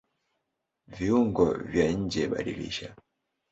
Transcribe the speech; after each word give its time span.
Viungo 0.95 1.45
vya 1.71 1.87
njeBadilisha 1.91 2.95